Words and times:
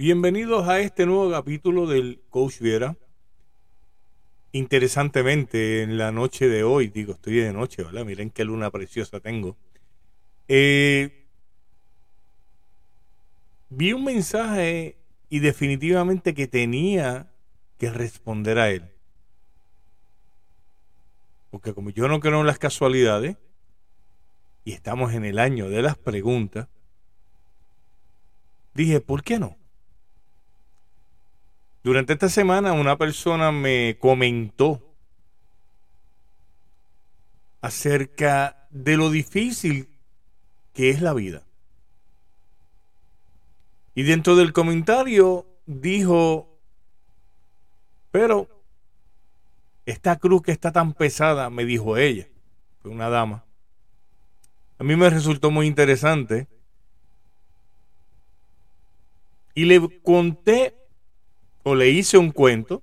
Bienvenidos 0.00 0.66
a 0.66 0.80
este 0.80 1.04
nuevo 1.04 1.30
capítulo 1.30 1.86
del 1.86 2.22
Coach 2.30 2.60
Viera. 2.60 2.96
Interesantemente, 4.50 5.82
en 5.82 5.98
la 5.98 6.10
noche 6.10 6.48
de 6.48 6.64
hoy, 6.64 6.88
digo, 6.88 7.12
estoy 7.12 7.34
de 7.34 7.52
noche, 7.52 7.82
¿verdad? 7.82 8.06
Miren 8.06 8.30
qué 8.30 8.44
luna 8.44 8.70
preciosa 8.70 9.20
tengo. 9.20 9.58
Eh, 10.48 11.26
vi 13.68 13.92
un 13.92 14.04
mensaje 14.04 14.96
y 15.28 15.40
definitivamente 15.40 16.32
que 16.32 16.46
tenía 16.46 17.30
que 17.76 17.90
responder 17.90 18.58
a 18.58 18.70
él. 18.70 18.84
Porque 21.50 21.74
como 21.74 21.90
yo 21.90 22.08
no 22.08 22.20
creo 22.20 22.40
en 22.40 22.46
las 22.46 22.58
casualidades, 22.58 23.36
y 24.64 24.72
estamos 24.72 25.12
en 25.12 25.26
el 25.26 25.38
año 25.38 25.68
de 25.68 25.82
las 25.82 25.98
preguntas, 25.98 26.68
dije, 28.72 29.02
¿por 29.02 29.22
qué 29.22 29.38
no? 29.38 29.59
Durante 31.82 32.12
esta 32.12 32.28
semana 32.28 32.72
una 32.72 32.98
persona 32.98 33.52
me 33.52 33.96
comentó 33.98 34.82
acerca 37.62 38.66
de 38.70 38.96
lo 38.96 39.10
difícil 39.10 39.88
que 40.74 40.90
es 40.90 41.00
la 41.00 41.14
vida. 41.14 41.42
Y 43.94 44.02
dentro 44.02 44.36
del 44.36 44.52
comentario 44.52 45.46
dijo, 45.66 46.58
pero 48.10 48.48
esta 49.86 50.16
cruz 50.18 50.42
que 50.42 50.52
está 50.52 50.72
tan 50.72 50.92
pesada, 50.92 51.50
me 51.50 51.64
dijo 51.64 51.96
ella, 51.96 52.28
fue 52.82 52.90
una 52.90 53.08
dama, 53.08 53.44
a 54.78 54.84
mí 54.84 54.96
me 54.96 55.10
resultó 55.10 55.50
muy 55.50 55.66
interesante. 55.66 56.46
Y 59.54 59.66
le 59.66 60.00
conté 60.00 60.74
le 61.74 61.90
hice 61.90 62.18
un 62.18 62.30
cuento 62.30 62.82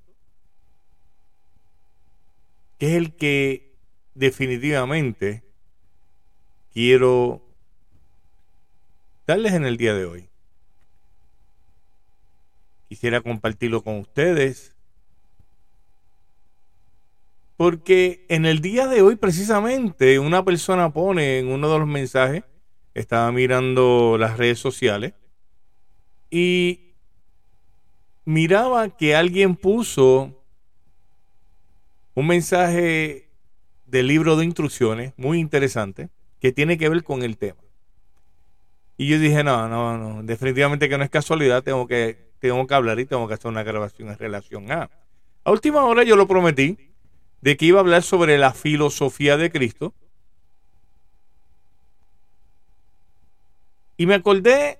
que 2.77 2.91
es 2.91 2.93
el 2.93 3.15
que 3.15 3.75
definitivamente 4.13 5.43
quiero 6.73 7.41
darles 9.25 9.53
en 9.53 9.65
el 9.65 9.77
día 9.77 9.93
de 9.93 10.05
hoy. 10.05 10.29
Quisiera 12.87 13.21
compartirlo 13.21 13.83
con 13.83 13.99
ustedes 13.99 14.73
porque 17.57 18.25
en 18.29 18.45
el 18.45 18.61
día 18.61 18.87
de 18.87 19.01
hoy 19.01 19.15
precisamente 19.15 20.19
una 20.19 20.45
persona 20.45 20.93
pone 20.93 21.39
en 21.39 21.47
uno 21.47 21.71
de 21.73 21.79
los 21.79 21.87
mensajes, 21.87 22.43
estaba 22.93 23.31
mirando 23.31 24.17
las 24.19 24.37
redes 24.37 24.59
sociales 24.59 25.13
y 26.29 26.86
miraba 28.27 28.89
que 28.89 29.15
alguien 29.15 29.55
puso 29.55 30.35
un 32.13 32.27
mensaje 32.27 33.29
del 33.85 34.07
libro 34.07 34.35
de 34.35 34.43
instrucciones 34.43 35.13
muy 35.15 35.39
interesante 35.39 36.09
que 36.41 36.51
tiene 36.51 36.77
que 36.77 36.89
ver 36.89 37.05
con 37.05 37.23
el 37.23 37.37
tema. 37.37 37.61
Y 38.97 39.07
yo 39.07 39.17
dije, 39.17 39.45
no, 39.45 39.69
no, 39.69 39.97
no, 39.97 40.23
definitivamente 40.23 40.89
que 40.89 40.97
no 40.97 41.05
es 41.05 41.09
casualidad, 41.09 41.63
tengo 41.63 41.87
que, 41.87 42.17
tengo 42.39 42.67
que 42.67 42.73
hablar 42.73 42.99
y 42.99 43.05
tengo 43.05 43.29
que 43.29 43.35
hacer 43.35 43.49
una 43.49 43.63
grabación 43.63 44.09
en 44.09 44.17
relación 44.17 44.73
a. 44.73 44.89
A 45.45 45.51
última 45.51 45.85
hora 45.85 46.03
yo 46.03 46.17
lo 46.17 46.27
prometí 46.27 46.77
de 47.39 47.55
que 47.55 47.65
iba 47.65 47.79
a 47.79 47.81
hablar 47.81 48.03
sobre 48.03 48.37
la 48.37 48.51
filosofía 48.51 49.37
de 49.37 49.49
Cristo. 49.49 49.93
Y 53.95 54.05
me 54.05 54.15
acordé 54.15 54.79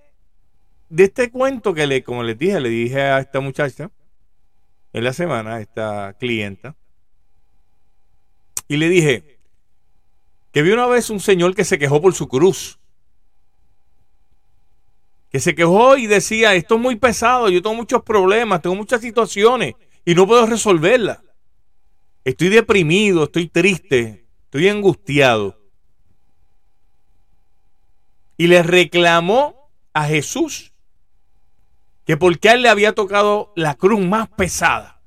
de 0.90 1.06
este 1.06 1.32
cuento 1.32 1.74
que 1.74 1.88
le, 1.88 2.04
como 2.04 2.24
les 2.24 2.38
dije, 2.38 2.60
le 2.60 2.70
dije 2.70 3.02
a 3.02 3.20
esta 3.20 3.40
muchacha 3.40 3.92
en 4.94 5.04
la 5.04 5.14
semana, 5.14 5.56
a 5.56 5.62
esta 5.62 6.16
clienta, 6.20 6.76
y 8.68 8.78
le 8.78 8.90
dije 8.90 9.40
que 10.52 10.62
vi 10.62 10.72
una 10.72 10.88
vez 10.88 11.10
un 11.10 11.20
señor 11.20 11.56
que 11.56 11.64
se 11.64 11.78
quejó 11.78 12.02
por 12.02 12.14
su 12.14 12.28
cruz. 12.28 12.80
Que 15.30 15.40
se 15.40 15.56
quejó 15.56 15.98
y 15.98 16.08
decía, 16.08 16.56
esto 16.56 16.76
es 16.76 16.82
muy 16.82 16.96
pesado, 16.96 17.50
yo 17.50 17.62
tengo 17.62 17.76
muchos 17.76 18.02
problemas, 18.04 18.62
tengo 18.62 18.76
muchas 18.76 19.02
situaciones 19.02 19.76
y 20.06 20.16
no 20.16 20.26
puedo 20.26 20.46
resolverlas. 20.46 21.20
Estoy 22.24 22.50
deprimido, 22.50 23.26
estoy 23.26 23.48
triste, 23.48 24.26
estoy 24.46 24.68
angustiado. 24.68 25.60
Y 28.38 28.48
le 28.48 28.64
reclamó 28.64 29.70
a 29.94 30.06
Jesús 30.06 30.74
que 32.08 32.16
porque 32.16 32.48
a 32.50 32.54
él 32.54 32.62
le 32.62 32.70
había 32.70 32.96
tocado 32.96 33.52
la 33.58 33.76
cruz 33.76 34.00
más 34.00 34.30
pesada. 34.30 35.02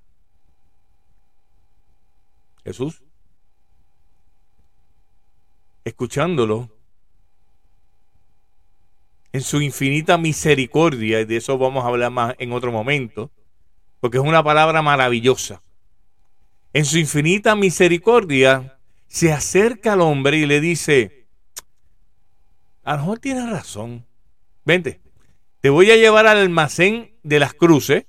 Jesús, 2.63 3.03
escuchándolo, 5.83 6.69
en 9.33 9.41
su 9.41 9.63
infinita 9.63 10.19
misericordia, 10.19 11.21
y 11.21 11.25
de 11.25 11.39
eso 11.39 11.57
vamos 11.57 11.85
a 11.85 11.89
hablar 11.89 12.11
más 12.11 12.35
en 12.39 12.53
otro 12.53 12.71
momento, 12.71 13.31
porque 14.01 14.19
es 14.19 14.25
una 14.25 14.43
palabra 14.43 14.83
maravillosa. 14.83 15.63
En 16.75 16.85
su 16.85 16.99
infinita 16.99 17.57
misericordia, 17.57 18.79
se 19.07 19.33
acerca 19.33 19.95
al 19.95 20.03
hombre 20.03 20.37
y 20.37 20.45
le 20.45 20.61
dice, 20.61 21.27
a 22.85 22.93
lo 22.93 22.99
mejor 22.99 23.19
tienes 23.21 23.49
razón, 23.49 24.05
vente, 24.67 25.01
te 25.61 25.71
voy 25.71 25.91
a 25.91 25.97
llevar 25.97 26.27
al 26.27 26.39
almacén 26.39 27.15
de 27.23 27.39
las 27.39 27.55
cruces, 27.55 28.07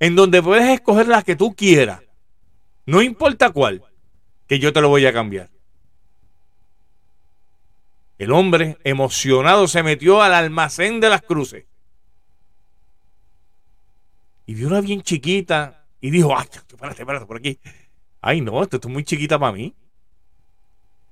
en 0.00 0.16
donde 0.16 0.42
puedes 0.42 0.68
escoger 0.68 1.06
la 1.06 1.22
que 1.22 1.36
tú 1.36 1.54
quieras, 1.54 2.02
no 2.86 3.02
importa 3.02 3.50
cuál, 3.50 3.84
que 4.48 4.58
yo 4.58 4.72
te 4.72 4.80
lo 4.80 4.88
voy 4.88 5.06
a 5.06 5.12
cambiar. 5.12 5.48
El 8.18 8.32
hombre, 8.32 8.78
emocionado, 8.84 9.68
se 9.68 9.82
metió 9.82 10.22
al 10.22 10.34
almacén 10.34 11.00
de 11.00 11.08
las 11.08 11.22
cruces. 11.22 11.64
Y 14.46 14.54
vio 14.54 14.66
una 14.68 14.80
bien 14.80 15.02
chiquita 15.02 15.86
y 16.00 16.10
dijo, 16.10 16.36
ay, 16.36 16.46
espérate, 16.52 17.02
espérate, 17.02 17.26
por 17.26 17.36
aquí. 17.36 17.58
Ay, 18.20 18.40
no, 18.40 18.62
esto 18.62 18.78
es 18.82 18.86
muy 18.86 19.04
chiquita 19.04 19.38
para 19.38 19.52
mí. 19.52 19.74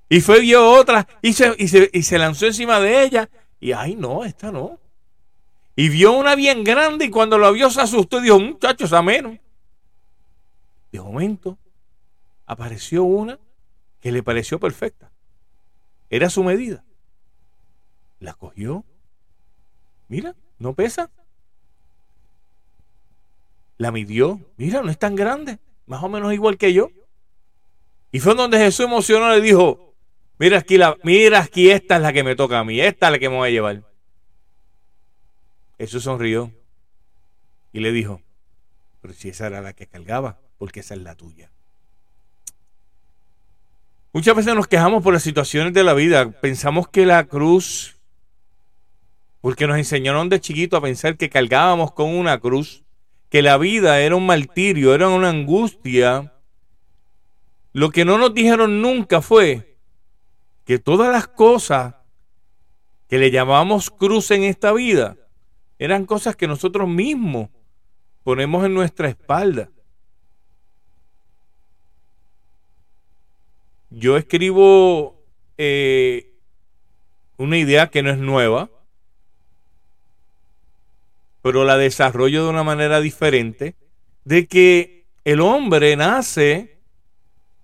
Y 0.09 0.21
fue, 0.21 0.41
vio 0.41 0.69
otra 0.69 1.07
y 1.23 1.33
se 1.33 2.19
lanzó 2.19 2.47
encima 2.47 2.81
de 2.81 3.05
ella. 3.05 3.31
Y 3.61 3.73
ay, 3.73 3.95
no, 3.95 4.25
esta 4.25 4.51
no. 4.51 4.79
Y 5.77 5.89
vio 5.89 6.13
una 6.13 6.35
bien 6.35 6.65
grande 6.65 7.07
y 7.07 7.11
cuando 7.11 7.39
lo 7.39 7.53
vio 7.53 7.71
se 7.71 7.81
asustó 7.81 8.19
y 8.19 8.25
dijo, 8.25 8.39
muchachos, 8.39 8.93
a 8.93 9.03
menos. 9.03 9.39
De 10.93 11.01
momento 11.01 11.57
apareció 12.47 13.05
una 13.05 13.39
que 14.01 14.13
le 14.13 14.23
pareció 14.23 14.59
perfecta. 14.59 15.11
Era 16.09 16.29
su 16.29 16.43
medida. 16.43 16.83
La 18.19 18.35
cogió. 18.35 18.85
Mira, 20.09 20.35
no 20.59 20.75
pesa. 20.75 21.11
La 23.79 23.93
midió. 23.93 24.41
Mira, 24.57 24.83
no 24.83 24.91
es 24.91 24.99
tan 24.99 25.15
grande. 25.15 25.59
Más 25.87 26.03
o 26.03 26.09
menos 26.09 26.33
igual 26.33 26.59
que 26.59 26.73
yo. 26.73 26.91
Y 28.13 28.19
fue 28.19 28.35
donde 28.35 28.59
Jesús 28.59 28.87
emocionó 28.87 29.31
le 29.31 29.41
dijo, 29.41 29.95
mira 30.39 30.59
aquí, 30.59 30.77
la, 30.77 30.97
mira 31.05 31.41
aquí, 31.41 31.71
esta 31.71 31.97
es 31.97 32.03
la 32.03 32.13
que 32.13 32.25
me 32.25 32.35
toca 32.35 32.59
a 32.59 32.65
mí. 32.65 32.81
Esta 32.81 33.07
es 33.07 33.13
la 33.13 33.19
que 33.19 33.29
me 33.29 33.37
voy 33.37 33.49
a 33.49 33.53
llevar. 33.53 33.90
Jesús 35.81 36.03
sonrió 36.03 36.53
y 37.73 37.81
le 37.81 37.91
dijo, 37.91 38.21
pero 39.01 39.15
si 39.15 39.31
esa 39.31 39.47
era 39.47 39.63
la 39.63 39.73
que 39.73 39.87
cargaba, 39.87 40.39
porque 40.59 40.81
esa 40.81 40.93
es 40.93 41.01
la 41.01 41.15
tuya. 41.15 41.51
Muchas 44.13 44.37
veces 44.37 44.55
nos 44.55 44.67
quejamos 44.67 45.03
por 45.03 45.15
las 45.15 45.23
situaciones 45.23 45.73
de 45.73 45.83
la 45.83 45.95
vida. 45.95 46.33
Pensamos 46.33 46.87
que 46.87 47.07
la 47.07 47.25
cruz, 47.25 47.97
porque 49.41 49.67
nos 49.67 49.79
enseñaron 49.79 50.29
de 50.29 50.43
chiquito 50.43 50.77
a 50.77 50.83
pensar 50.83 51.17
que 51.17 51.31
cargábamos 51.31 51.93
con 51.93 52.11
una 52.11 52.39
cruz, 52.39 52.83
que 53.31 53.41
la 53.41 53.57
vida 53.57 54.01
era 54.01 54.17
un 54.17 54.27
martirio, 54.27 54.95
era 54.95 55.09
una 55.09 55.31
angustia. 55.31 56.35
Lo 57.73 57.91
que 57.91 58.05
no 58.05 58.19
nos 58.19 58.35
dijeron 58.35 58.83
nunca 58.83 59.23
fue 59.23 59.79
que 60.67 60.79
todas 60.79 61.11
las 61.11 61.27
cosas 61.27 61.95
que 63.09 63.17
le 63.17 63.31
llamamos 63.31 63.91
cruz 63.91 64.31
en 64.31 64.43
esta 64.43 64.75
vida 64.75 65.17
eran 65.81 66.05
cosas 66.05 66.37
que 66.37 66.47
nosotros 66.47 66.87
mismos 66.87 67.49
ponemos 68.23 68.67
en 68.67 68.75
nuestra 68.75 69.09
espalda. 69.09 69.71
Yo 73.89 74.19
escribo 74.19 75.25
eh, 75.57 76.35
una 77.39 77.57
idea 77.57 77.89
que 77.89 78.03
no 78.03 78.11
es 78.11 78.19
nueva, 78.19 78.69
pero 81.41 81.65
la 81.65 81.79
desarrollo 81.79 82.45
de 82.45 82.51
una 82.51 82.63
manera 82.63 83.01
diferente, 83.01 83.75
de 84.27 84.47
que 84.47 85.07
el 85.25 85.41
hombre 85.41 85.97
nace 85.97 86.79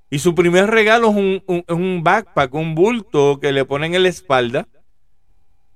y 0.09 0.21
su 0.21 0.35
primer 0.35 0.71
regalo 0.71 1.11
es 1.11 1.17
un, 1.17 1.65
un 1.69 2.03
backpack, 2.03 2.55
un 2.55 2.75
bulto 2.75 3.41
que 3.41 3.53
le 3.53 3.67
ponen 3.67 3.95
en 3.95 4.05
la 4.05 4.09
espalda, 4.09 4.67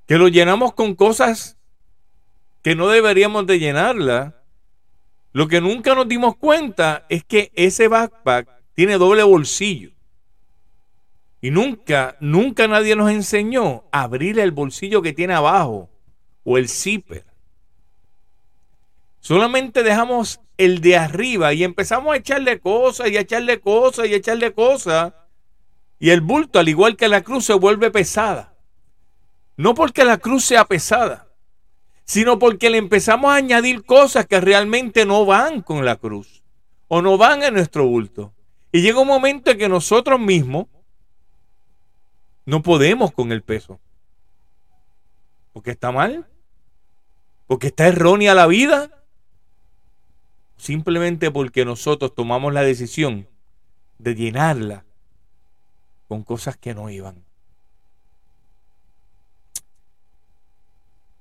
que 0.07 0.17
lo 0.17 0.29
llenamos 0.29 0.73
con 0.73 0.95
cosas 0.95 1.60
que 2.63 2.75
no 2.75 2.89
deberíamos 2.89 3.47
de 3.47 3.59
llenarla. 3.59 4.43
Lo 5.33 5.49
que 5.49 5.61
nunca 5.61 5.95
nos 5.95 6.09
dimos 6.09 6.37
cuenta 6.37 7.07
es 7.09 7.25
que 7.25 7.53
ese 7.55 7.89
backpack 7.89 8.49
tiene 8.75 8.99
doble 8.99 9.23
bolsillo. 9.23 9.93
Y 11.41 11.51
nunca, 11.51 12.17
nunca 12.21 12.69
nadie 12.69 12.97
nos 12.97 13.11
enseñó 13.11 13.85
a 13.93 14.03
abrir 14.03 14.39
el 14.39 14.51
bolsillo 14.51 15.01
que 15.01 15.13
tiene 15.13 15.35
abajo 15.35 15.89
o 16.45 16.59
el 16.59 16.69
zipper. 16.69 17.25
Solamente 19.21 19.83
dejamos 19.83 20.41
el 20.59 20.81
de 20.81 20.97
arriba 20.97 21.55
y 21.55 21.65
empezamos 21.65 22.13
a 22.13 22.17
echarle 22.17 22.61
cosas 22.61 23.11
y 23.11 23.17
a 23.17 23.21
echarle 23.21 23.61
cosas 23.61 24.09
y 24.09 24.15
a 24.15 24.17
echarle 24.17 24.53
cosas. 24.53 25.15
Y 25.99 26.11
el 26.11 26.21
bulto, 26.21 26.59
al 26.59 26.69
igual 26.69 26.97
que 26.97 27.09
la 27.09 27.23
cruz, 27.23 27.47
se 27.47 27.55
vuelve 27.55 27.91
pesada. 27.91 28.55
No 29.57 29.75
porque 29.75 30.05
la 30.05 30.19
cruz 30.19 30.45
sea 30.45 30.65
pesada, 30.65 31.30
sino 32.11 32.41
porque 32.41 32.71
le 32.71 32.79
empezamos 32.79 33.31
a 33.31 33.37
añadir 33.37 33.85
cosas 33.85 34.27
que 34.27 34.41
realmente 34.41 35.07
no 35.07 35.25
van 35.25 35.63
con 35.63 35.85
la 35.85 35.95
cruz 35.95 36.43
o 36.89 37.03
no 37.03 37.17
van 37.17 37.45
en 37.45 37.55
nuestro 37.55 37.87
bulto. 37.87 38.33
Y 38.73 38.83
llega 38.83 38.99
un 38.99 39.07
momento 39.07 39.53
en 39.53 39.59
que 39.59 39.69
nosotros 39.69 40.19
mismos 40.19 40.67
no 42.47 42.63
podemos 42.65 43.13
con 43.13 43.31
el 43.31 43.45
peso. 43.45 43.79
Porque 45.53 45.71
está 45.71 45.93
mal. 45.93 46.27
Porque 47.47 47.69
está 47.69 47.87
errónea 47.87 48.35
la 48.35 48.49
vida. 48.49 48.91
Simplemente 50.57 51.31
porque 51.31 51.65
nosotros 51.65 52.13
tomamos 52.13 52.53
la 52.53 52.63
decisión 52.63 53.29
de 53.99 54.17
llenarla 54.17 54.85
con 56.09 56.25
cosas 56.25 56.57
que 56.57 56.75
no 56.75 56.91
iban. 56.91 57.23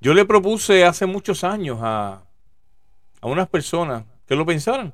Yo 0.01 0.13
le 0.13 0.25
propuse 0.25 0.85
hace 0.85 1.05
muchos 1.05 1.43
años 1.43 1.79
a, 1.81 2.23
a 3.21 3.27
unas 3.27 3.47
personas 3.49 4.05
que 4.27 4.35
lo 4.35 4.45
pensaran. 4.45 4.93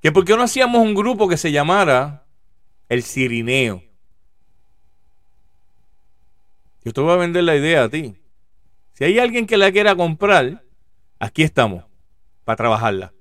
Que 0.00 0.12
por 0.12 0.24
qué 0.24 0.36
no 0.36 0.42
hacíamos 0.42 0.80
un 0.80 0.94
grupo 0.94 1.28
que 1.28 1.36
se 1.36 1.52
llamara 1.52 2.24
el 2.88 3.02
Cirineo. 3.02 3.82
Yo 6.84 6.92
te 6.92 7.00
voy 7.00 7.12
a 7.12 7.16
vender 7.16 7.44
la 7.44 7.56
idea 7.56 7.84
a 7.84 7.88
ti. 7.88 8.16
Si 8.94 9.04
hay 9.04 9.18
alguien 9.18 9.46
que 9.46 9.58
la 9.58 9.70
quiera 9.70 9.94
comprar, 9.94 10.64
aquí 11.18 11.42
estamos 11.42 11.84
para 12.44 12.56
trabajarla. 12.56 13.12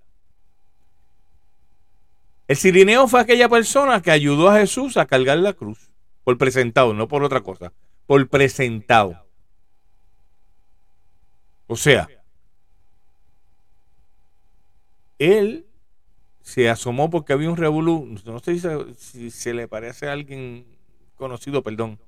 El 2.47 2.55
cirineo 2.55 3.09
fue 3.09 3.19
aquella 3.19 3.49
persona 3.49 4.01
que 4.01 4.09
ayudó 4.09 4.49
a 4.49 4.59
Jesús 4.59 4.95
a 4.95 5.05
cargar 5.05 5.37
la 5.39 5.51
cruz. 5.51 5.91
Por 6.23 6.37
presentado, 6.37 6.93
no 6.93 7.09
por 7.09 7.23
otra 7.23 7.41
cosa. 7.41 7.73
Por 8.05 8.29
presentado. 8.29 9.26
O 11.67 11.75
sea, 11.75 12.07
él 15.19 15.65
se 16.41 16.69
asomó 16.69 17.09
porque 17.09 17.33
había 17.33 17.49
un 17.49 17.57
revolú. 17.57 18.17
No 18.25 18.39
sé 18.39 18.57
si 18.97 19.31
se 19.31 19.53
le 19.53 19.67
parece 19.67 20.07
a 20.07 20.13
alguien 20.13 20.65
conocido, 21.17 21.61
perdón. 21.61 21.99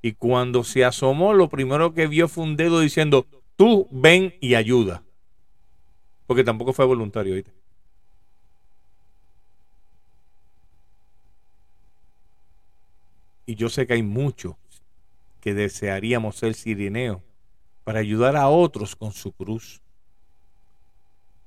Y 0.00 0.12
cuando 0.12 0.64
se 0.64 0.84
asomó, 0.84 1.32
lo 1.32 1.48
primero 1.48 1.92
que 1.92 2.06
vio 2.06 2.28
fue 2.28 2.44
un 2.44 2.56
dedo 2.56 2.80
diciendo, 2.80 3.26
tú 3.56 3.88
ven 3.90 4.34
y 4.40 4.54
ayuda. 4.54 5.02
Porque 6.26 6.44
tampoco 6.44 6.72
fue 6.72 6.84
voluntario, 6.84 7.34
¿viste? 7.34 7.52
Y 13.46 13.56
yo 13.56 13.68
sé 13.68 13.86
que 13.86 13.94
hay 13.94 14.02
muchos 14.02 14.54
que 15.40 15.52
desearíamos 15.52 16.36
ser 16.36 16.54
sirineos 16.54 17.20
para 17.84 18.00
ayudar 18.00 18.36
a 18.36 18.48
otros 18.48 18.96
con 18.96 19.12
su 19.12 19.32
cruz, 19.32 19.80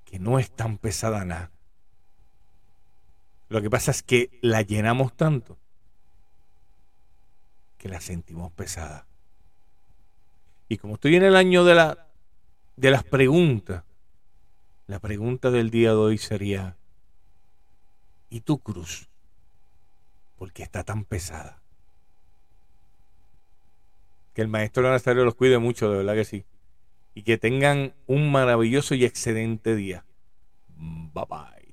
que 0.06 0.20
no 0.20 0.40
es 0.40 0.52
tan 0.52 0.78
pesada 0.78 1.26
nada. 1.26 1.52
Lo 3.50 3.62
que 3.62 3.70
pasa 3.70 3.92
es 3.92 4.04
que 4.04 4.38
la 4.42 4.62
llenamos 4.62 5.16
tanto 5.16 5.58
que 7.78 7.90
la 7.90 8.02
sentimos 8.02 8.52
pesada. 8.52 9.06
Y 10.68 10.78
como 10.78 10.96
estoy 10.96 11.16
en 11.18 11.24
el 11.24 11.36
año 11.36 11.64
de, 11.64 11.76
la, 11.76 12.08
de 12.76 12.90
las 12.90 13.04
preguntas, 13.04 13.84
la 14.88 15.00
pregunta 15.00 15.52
del 15.52 15.70
día 15.70 15.92
de 15.92 15.98
hoy 15.98 16.18
sería, 16.18 16.78
¿y 18.30 18.42
tu 18.42 18.58
cruz? 18.58 19.08
¿Por 20.38 20.52
qué 20.52 20.64
está 20.64 20.84
tan 20.84 21.06
pesada? 21.06 21.62
Que 24.36 24.44
el 24.44 24.50
maestro 24.50 24.84
Nazario 24.84 25.26
los 25.26 25.34
cuide 25.34 25.58
mucho, 25.58 25.90
de 25.90 25.98
verdad 25.98 26.14
que 26.14 26.26
sí. 26.26 26.46
Y 27.16 27.24
que 27.24 27.40
tengan 27.40 27.96
un 28.06 28.32
maravilloso 28.32 28.94
y 28.94 29.06
excelente 29.06 29.76
día. 29.76 30.06
Bye 30.68 31.26
bye. 31.28 31.65